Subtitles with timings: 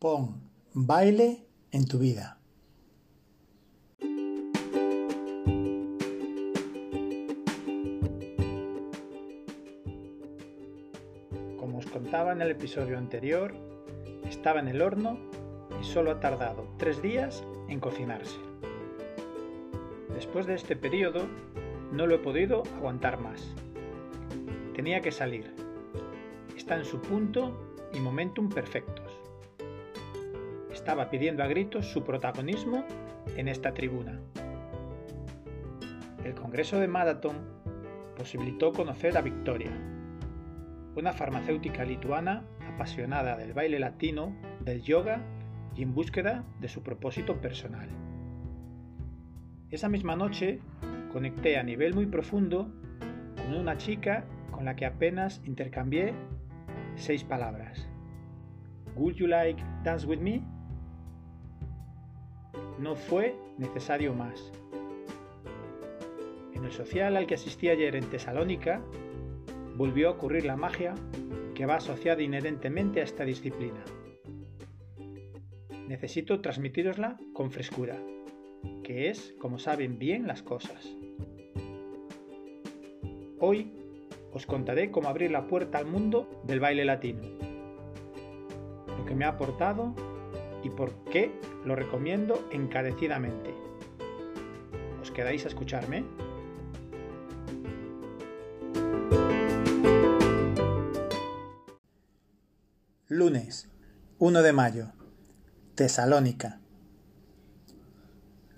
[0.00, 0.40] Pon
[0.72, 2.38] baile en tu vida.
[11.58, 13.52] Como os contaba en el episodio anterior,
[14.24, 15.18] estaba en el horno
[15.78, 18.38] y solo ha tardado tres días en cocinarse.
[20.14, 21.26] Después de este periodo,
[21.92, 23.54] no lo he podido aguantar más.
[24.74, 25.52] Tenía que salir.
[26.56, 29.09] Está en su punto y momentum perfectos.
[30.90, 32.84] Estaba pidiendo a gritos su protagonismo
[33.36, 34.18] en esta tribuna.
[36.24, 37.36] El Congreso de Marathon
[38.16, 39.70] posibilitó conocer a Victoria,
[40.96, 42.42] una farmacéutica lituana
[42.74, 44.34] apasionada del baile latino,
[44.64, 45.22] del yoga
[45.76, 47.88] y en búsqueda de su propósito personal.
[49.70, 50.58] Esa misma noche
[51.12, 52.68] conecté a nivel muy profundo
[53.36, 56.14] con una chica con la que apenas intercambié
[56.96, 57.88] seis palabras.
[58.96, 60.42] Would you like dance with me?
[62.78, 64.52] No fue necesario más.
[66.54, 68.82] En el social al que asistí ayer en Tesalónica,
[69.76, 70.94] volvió a ocurrir la magia
[71.54, 73.82] que va asociada inherentemente a esta disciplina.
[75.88, 77.96] Necesito transmitirosla con frescura,
[78.84, 80.94] que es como saben bien las cosas.
[83.38, 83.72] Hoy
[84.32, 87.22] os contaré cómo abrir la puerta al mundo del baile latino,
[88.98, 89.94] lo que me ha aportado
[90.62, 91.32] y por qué
[91.64, 93.54] lo recomiendo encarecidamente.
[95.00, 96.04] ¿Os quedáis a escucharme?
[103.08, 103.68] Lunes,
[104.18, 104.92] 1 de mayo,
[105.74, 106.60] Tesalónica.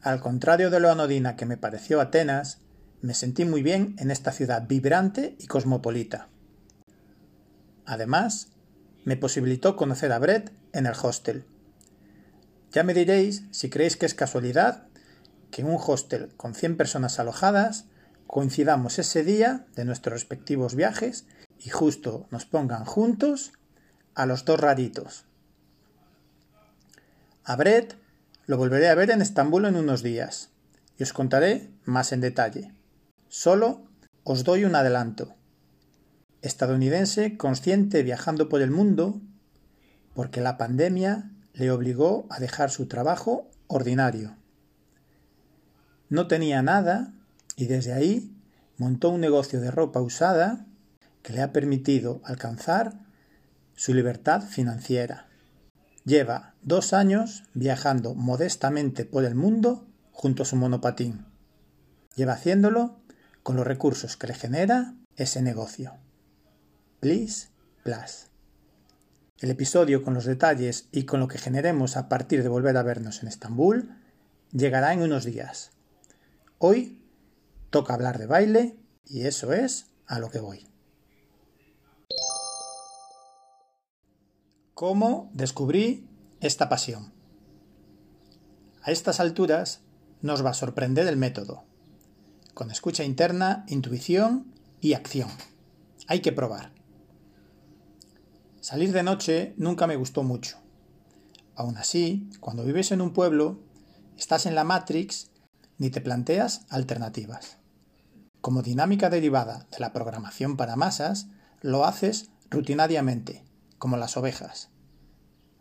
[0.00, 2.60] Al contrario de lo anodina que me pareció Atenas,
[3.00, 6.28] me sentí muy bien en esta ciudad vibrante y cosmopolita.
[7.84, 8.48] Además,
[9.04, 11.44] me posibilitó conocer a Brett en el hostel.
[12.78, 14.86] Ya me diréis si creéis que es casualidad
[15.50, 17.86] que en un hostel con 100 personas alojadas
[18.28, 21.26] coincidamos ese día de nuestros respectivos viajes
[21.58, 23.50] y justo nos pongan juntos
[24.14, 25.24] a los dos raritos.
[27.42, 27.96] A Brett
[28.46, 30.50] lo volveré a ver en Estambul en unos días
[30.96, 32.72] y os contaré más en detalle.
[33.26, 33.88] Solo
[34.22, 35.34] os doy un adelanto.
[36.42, 39.20] Estadounidense consciente viajando por el mundo
[40.14, 44.36] porque la pandemia le obligó a dejar su trabajo ordinario.
[46.08, 47.12] No tenía nada
[47.56, 48.32] y desde ahí
[48.76, 50.66] montó un negocio de ropa usada
[51.22, 52.94] que le ha permitido alcanzar
[53.74, 55.26] su libertad financiera.
[56.04, 61.26] Lleva dos años viajando modestamente por el mundo junto a su monopatín.
[62.16, 62.98] Lleva haciéndolo
[63.42, 65.94] con los recursos que le genera ese negocio.
[67.00, 67.48] Please,
[67.82, 68.27] plus.
[69.40, 72.82] El episodio con los detalles y con lo que generemos a partir de volver a
[72.82, 73.96] vernos en Estambul
[74.50, 75.70] llegará en unos días.
[76.58, 77.04] Hoy
[77.70, 80.66] toca hablar de baile y eso es a lo que voy.
[84.74, 86.08] ¿Cómo descubrí
[86.40, 87.12] esta pasión?
[88.82, 89.82] A estas alturas
[90.20, 91.64] nos va a sorprender el método
[92.54, 95.30] con escucha interna, intuición y acción.
[96.08, 96.77] Hay que probar.
[98.68, 100.58] Salir de noche nunca me gustó mucho.
[101.56, 103.62] Aún así, cuando vives en un pueblo,
[104.18, 105.30] estás en la Matrix
[105.78, 107.56] ni te planteas alternativas.
[108.42, 111.28] Como dinámica derivada de la programación para masas,
[111.62, 113.42] lo haces rutinariamente,
[113.78, 114.68] como las ovejas.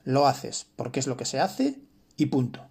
[0.03, 1.79] Lo haces porque es lo que se hace
[2.17, 2.67] y punto.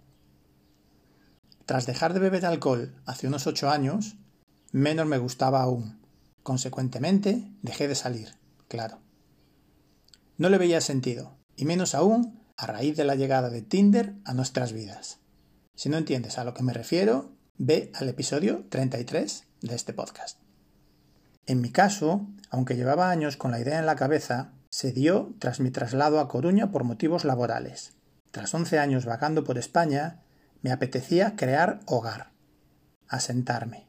[1.65, 4.17] Tras dejar de beber alcohol hace unos ocho años,
[4.71, 5.99] menos me gustaba aún.
[6.43, 8.35] Consecuentemente, dejé de salir,
[8.67, 8.99] claro.
[10.37, 14.33] No le veía sentido, y menos aún a raíz de la llegada de Tinder a
[14.33, 15.19] nuestras vidas.
[15.75, 20.39] Si no entiendes a lo que me refiero, ve al episodio 33 de este podcast.
[21.47, 25.59] En mi caso, aunque llevaba años con la idea en la cabeza, se dio tras
[25.59, 27.93] mi traslado a Coruña por motivos laborales.
[28.31, 30.21] Tras 11 años vagando por España,
[30.61, 32.31] me apetecía crear hogar,
[33.07, 33.87] asentarme.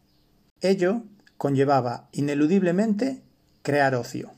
[0.61, 1.03] Ello
[1.37, 3.23] conllevaba ineludiblemente
[3.63, 4.38] crear ocio.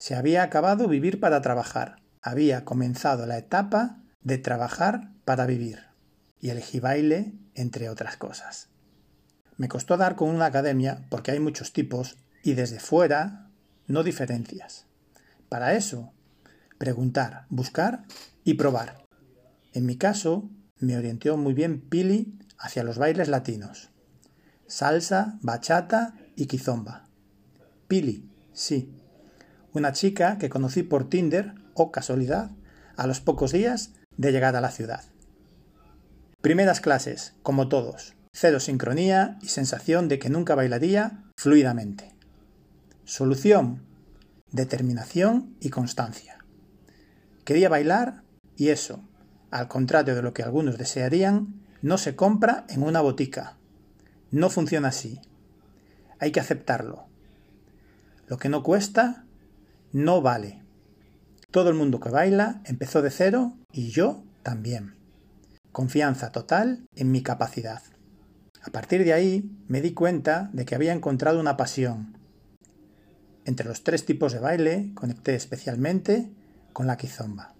[0.00, 5.88] Se había acabado vivir para trabajar, había comenzado la etapa de trabajar para vivir,
[6.40, 8.70] y elegí baile, entre otras cosas.
[9.58, 13.50] Me costó dar con una academia porque hay muchos tipos y desde fuera
[13.86, 14.86] no diferencias.
[15.50, 16.14] Para eso,
[16.78, 18.04] preguntar, buscar
[18.42, 19.04] y probar.
[19.74, 20.48] En mi caso,
[20.78, 23.90] me orientó muy bien Pili hacia los bailes latinos.
[24.66, 27.06] Salsa, bachata y quizomba.
[27.86, 28.96] Pili, sí.
[29.72, 32.50] Una chica que conocí por Tinder, o casualidad,
[32.96, 35.04] a los pocos días de llegar a la ciudad.
[36.40, 42.14] Primeras clases, como todos, cero sincronía y sensación de que nunca bailaría fluidamente.
[43.04, 43.82] Solución,
[44.50, 46.44] determinación y constancia.
[47.44, 48.22] Quería bailar
[48.56, 49.02] y eso,
[49.50, 53.56] al contrario de lo que algunos desearían, no se compra en una botica.
[54.30, 55.20] No funciona así.
[56.18, 57.06] Hay que aceptarlo.
[58.26, 59.24] Lo que no cuesta,
[59.92, 60.62] no vale.
[61.50, 64.94] Todo el mundo que baila empezó de cero y yo también.
[65.72, 67.82] Confianza total en mi capacidad.
[68.62, 72.16] A partir de ahí me di cuenta de que había encontrado una pasión.
[73.44, 76.30] Entre los tres tipos de baile conecté especialmente
[76.72, 77.54] con la quizomba.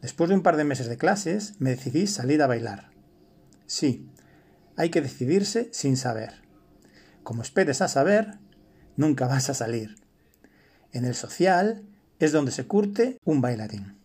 [0.00, 2.90] Después de un par de meses de clases me decidí salir a bailar.
[3.66, 4.08] Sí,
[4.76, 6.42] hay que decidirse sin saber.
[7.22, 8.38] Como esperes a saber,
[8.96, 10.05] nunca vas a salir.
[10.96, 11.82] En el social
[12.20, 13.98] es donde se curte un bailarín.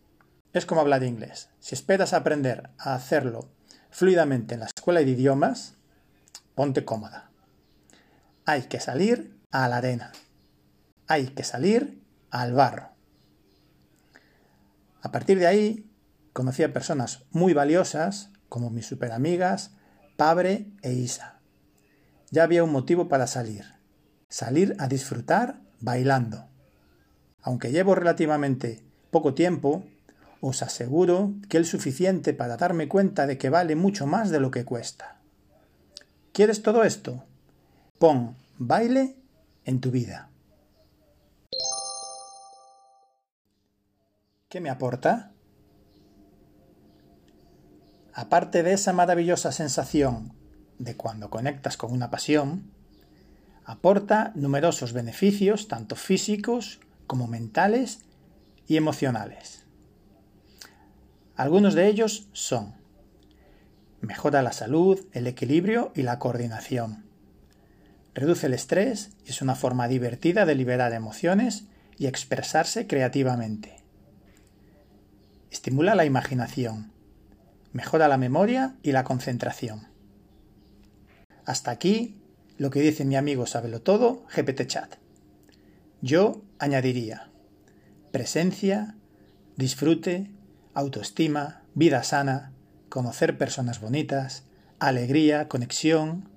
[0.51, 1.47] Es como hablar inglés.
[1.61, 3.49] Si esperas aprender a hacerlo
[3.91, 5.75] fluidamente en la escuela de idiomas,
[6.53, 7.31] ponte cómoda.
[8.45, 10.11] Hay que salir a la arena.
[11.07, 12.89] Hay que salir al barro.
[15.01, 15.89] A partir de ahí,
[16.33, 19.71] conocí a personas muy valiosas, como mis superamigas,
[20.17, 21.39] Pabre e Isa.
[22.31, 23.63] Ya había un motivo para salir.
[24.27, 26.50] Salir a disfrutar bailando.
[27.41, 29.83] Aunque llevo relativamente poco tiempo,
[30.41, 34.51] os aseguro que es suficiente para darme cuenta de que vale mucho más de lo
[34.51, 35.19] que cuesta.
[36.33, 37.23] ¿Quieres todo esto?
[37.99, 39.15] Pon baile
[39.65, 40.29] en tu vida.
[44.49, 45.31] ¿Qué me aporta?
[48.13, 50.33] Aparte de esa maravillosa sensación
[50.77, 52.71] de cuando conectas con una pasión,
[53.63, 58.01] aporta numerosos beneficios tanto físicos como mentales
[58.67, 59.65] y emocionales.
[61.35, 62.75] Algunos de ellos son
[64.01, 67.05] mejora la salud, el equilibrio y la coordinación.
[68.13, 71.65] Reduce el estrés y es una forma divertida de liberar emociones
[71.97, 73.77] y expresarse creativamente.
[75.51, 76.91] Estimula la imaginación.
[77.73, 79.87] Mejora la memoria y la concentración.
[81.45, 82.21] Hasta aquí
[82.57, 84.95] lo que dice mi amigo Sabelo Todo, GPT Chat.
[86.01, 87.31] Yo añadiría
[88.11, 88.95] presencia,
[89.55, 90.31] disfrute,
[90.73, 92.53] autoestima, vida sana,
[92.89, 94.43] conocer personas bonitas,
[94.79, 96.29] alegría, conexión,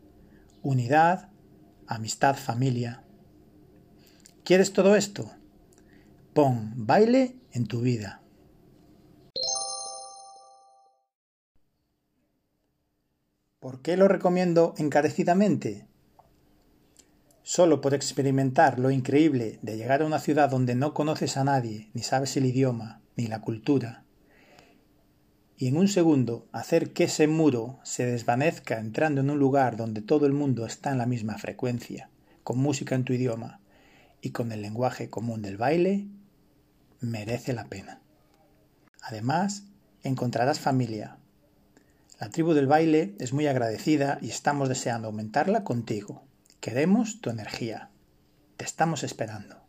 [0.62, 1.29] unidad,
[1.87, 3.03] amistad, familia.
[4.44, 5.31] ¿Quieres todo esto?
[6.32, 8.21] Pon baile en tu vida.
[13.59, 15.88] ¿Por qué lo recomiendo encarecidamente?
[17.44, 21.91] Solo por experimentar lo increíble de llegar a una ciudad donde no conoces a nadie,
[21.94, 24.05] ni sabes el idioma, ni la cultura,
[25.56, 30.02] y en un segundo hacer que ese muro se desvanezca entrando en un lugar donde
[30.02, 32.11] todo el mundo está en la misma frecuencia,
[32.43, 33.61] con música en tu idioma
[34.20, 36.08] y con el lenguaje común del baile,
[37.00, 38.00] merece la pena.
[39.00, 39.64] Además,
[40.02, 41.19] encontrarás familia.
[42.19, 46.25] La tribu del baile es muy agradecida y estamos deseando aumentarla contigo.
[46.64, 47.90] Queremos tu energía.
[48.56, 49.66] Te estamos esperando.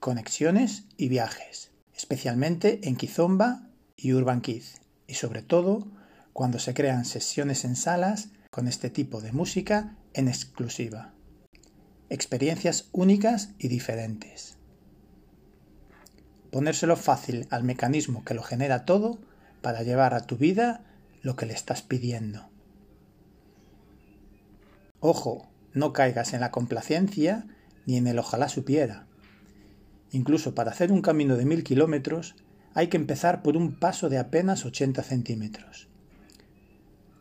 [0.00, 5.86] Conexiones y viajes, especialmente en Kizomba y Urban Kids, y sobre todo
[6.32, 11.14] cuando se crean sesiones en salas con este tipo de música en exclusiva.
[12.10, 14.56] Experiencias únicas y diferentes.
[16.50, 19.20] Ponérselo fácil al mecanismo que lo genera todo
[19.62, 20.82] para llevar a tu vida
[21.22, 22.50] lo que le estás pidiendo.
[25.00, 27.46] Ojo, no caigas en la complacencia
[27.86, 29.06] ni en el ojalá supiera.
[30.10, 32.34] Incluso para hacer un camino de mil kilómetros
[32.74, 35.88] hay que empezar por un paso de apenas 80 centímetros.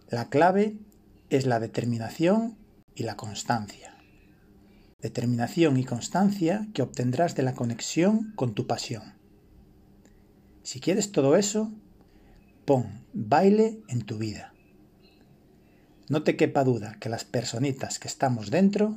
[0.10, 0.78] La clave
[1.30, 2.58] es la determinación
[2.96, 3.96] y la constancia.
[5.02, 9.16] Determinación y constancia que obtendrás de la conexión con tu pasión.
[10.64, 11.72] Si quieres todo eso,
[12.66, 14.54] pon baile en tu vida.
[16.10, 18.96] No te quepa duda que las personitas que estamos dentro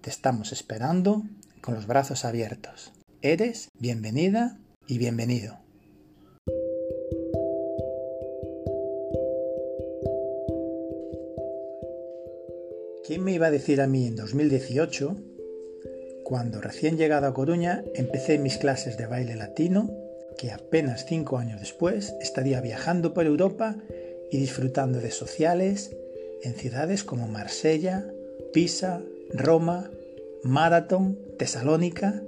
[0.00, 1.22] te estamos esperando
[1.60, 2.92] con los brazos abiertos.
[3.22, 4.58] Eres bienvenida
[4.88, 5.58] y bienvenido.
[13.06, 15.16] ¿Quién me iba a decir a mí en 2018,
[16.24, 19.88] cuando recién llegado a Coruña empecé mis clases de baile latino,
[20.36, 23.76] que apenas cinco años después estaría viajando por Europa
[24.32, 25.92] y disfrutando de sociales
[26.42, 28.10] en ciudades como Marsella,
[28.52, 29.02] Pisa,
[29.32, 29.90] Roma,
[30.42, 32.22] Marathon, Tesalónica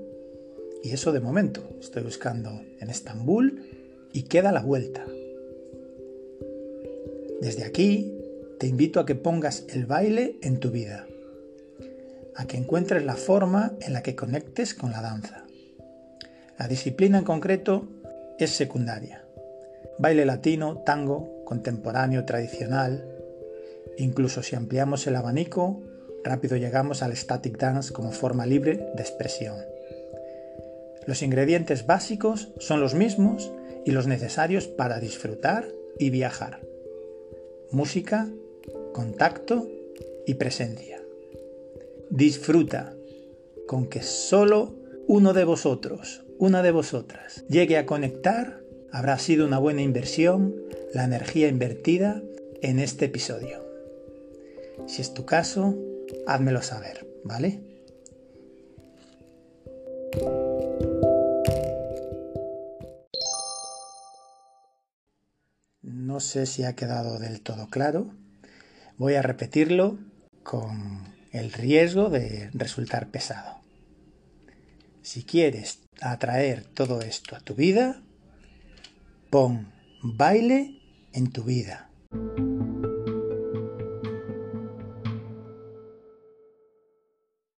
[0.83, 1.63] y eso de momento.
[1.81, 3.65] Estoy buscando en Estambul
[4.13, 5.07] y queda la vuelta.
[7.41, 8.15] Desde aquí
[8.59, 11.07] te invito a que pongas el baile en tu vida,
[12.37, 15.47] a que encuentres la forma en la que conectes con la danza.
[16.59, 17.89] La disciplina en concreto
[18.39, 19.25] es secundaria.
[19.99, 23.10] Baile latino, tango, contemporáneo, tradicional.
[24.01, 25.83] Incluso si ampliamos el abanico,
[26.25, 29.57] rápido llegamos al static dance como forma libre de expresión.
[31.07, 33.53] Los ingredientes básicos son los mismos
[33.85, 36.61] y los necesarios para disfrutar y viajar.
[37.73, 38.31] Música,
[38.95, 39.69] contacto
[40.27, 41.03] y presencia.
[42.09, 42.95] Disfruta
[43.69, 44.77] con que solo
[45.09, 50.55] uno de vosotros, una de vosotras, llegue a conectar, habrá sido una buena inversión
[50.95, 52.23] la energía invertida
[52.63, 53.60] en este episodio.
[54.87, 55.77] Si es tu caso,
[56.27, 57.63] házmelo saber, ¿vale?
[65.83, 68.15] No sé si ha quedado del todo claro.
[68.99, 69.99] Voy a repetirlo
[70.43, 73.61] con el riesgo de resultar pesado.
[75.03, 78.03] Si quieres atraer todo esto a tu vida,
[79.31, 79.73] pon
[80.03, 80.81] baile
[81.13, 81.90] en tu vida.